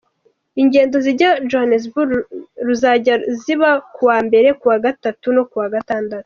[0.61, 2.11] Ingendo zijya Johanesbourg
[2.67, 6.19] ruzajya ziba kuwa mbere, kuwa gatatu no kuwa gatandatu.